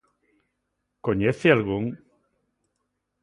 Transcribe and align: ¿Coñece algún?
¿Coñece 1.05 1.47
algún? 1.55 1.85